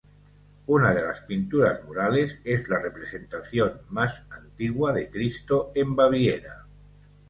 Una 0.65 0.95
de 0.95 1.03
las 1.03 1.19
pinturas 1.27 1.85
murales 1.85 2.39
es 2.43 2.67
la 2.69 2.79
representación 2.79 3.81
más 3.89 4.23
antigua 4.31 4.91
de 4.93 5.11
Cristo 5.11 5.71
en 5.75 5.95
Baviera. 5.95 6.65